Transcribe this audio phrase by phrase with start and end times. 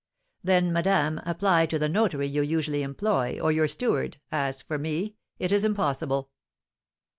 [0.43, 5.15] "Then, madame, apply to the notary you usually employ, or your steward; as for me,
[5.37, 6.31] it is impossible."